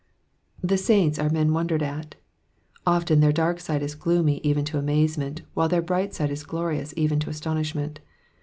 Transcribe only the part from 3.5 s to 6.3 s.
side is gloomy even to amazement, while their bright